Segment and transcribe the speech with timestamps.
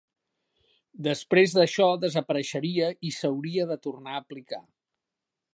[1.07, 4.65] Després d'això desapareixeria i s'hauria de tornar a aplicar.